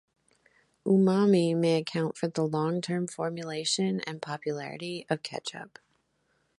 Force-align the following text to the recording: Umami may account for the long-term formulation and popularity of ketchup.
Umami 0.83 1.55
may 1.55 1.75
account 1.79 2.17
for 2.17 2.27
the 2.27 2.41
long-term 2.41 3.05
formulation 3.07 4.01
and 4.07 4.19
popularity 4.19 5.05
of 5.11 5.21
ketchup. 5.21 5.77